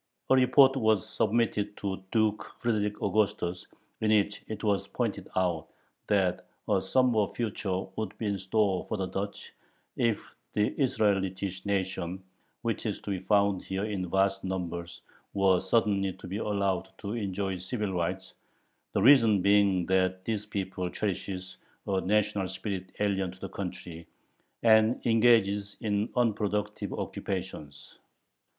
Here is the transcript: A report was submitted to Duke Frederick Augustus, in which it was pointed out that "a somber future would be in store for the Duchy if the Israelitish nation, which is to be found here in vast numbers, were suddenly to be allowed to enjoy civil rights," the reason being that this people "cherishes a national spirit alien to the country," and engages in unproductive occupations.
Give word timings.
A 0.31 0.35
report 0.35 0.75
was 0.77 1.07
submitted 1.07 1.77
to 1.77 2.03
Duke 2.11 2.53
Frederick 2.59 2.99
Augustus, 3.03 3.67
in 3.99 4.09
which 4.09 4.41
it 4.47 4.63
was 4.63 4.87
pointed 4.87 5.29
out 5.35 5.67
that 6.07 6.47
"a 6.67 6.81
somber 6.81 7.27
future 7.27 7.81
would 7.97 8.17
be 8.17 8.25
in 8.25 8.39
store 8.39 8.83
for 8.85 8.97
the 8.97 9.05
Duchy 9.05 9.51
if 9.97 10.33
the 10.53 10.73
Israelitish 10.79 11.67
nation, 11.67 12.23
which 12.63 12.87
is 12.87 12.99
to 13.01 13.11
be 13.11 13.19
found 13.19 13.61
here 13.61 13.83
in 13.85 14.09
vast 14.09 14.43
numbers, 14.43 15.01
were 15.35 15.59
suddenly 15.61 16.13
to 16.13 16.25
be 16.25 16.37
allowed 16.37 16.89
to 16.97 17.13
enjoy 17.13 17.57
civil 17.57 17.93
rights," 17.93 18.33
the 18.93 19.01
reason 19.03 19.39
being 19.43 19.85
that 19.85 20.25
this 20.25 20.47
people 20.47 20.89
"cherishes 20.89 21.57
a 21.85 22.01
national 22.01 22.47
spirit 22.47 22.91
alien 22.99 23.31
to 23.31 23.39
the 23.39 23.49
country," 23.49 24.07
and 24.63 24.99
engages 25.05 25.77
in 25.79 26.09
unproductive 26.15 26.91
occupations. 26.91 27.99